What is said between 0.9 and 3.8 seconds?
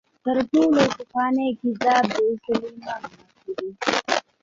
پخوانی کتاب د سلیمان ماکو دی.